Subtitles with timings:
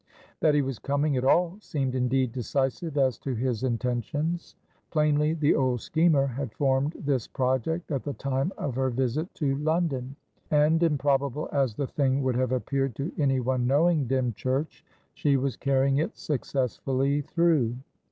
[0.39, 4.55] That he was coming at all seemed, indeed, decisive as to his intentions.
[4.89, 9.55] Plainly, the old schemer had formed this project at the time of her visit to
[9.57, 10.15] London,
[10.49, 14.83] and, improbable as the thing would have appeared to any one knowing Dymchurch,
[15.13, 17.75] she was carrying it successfully through.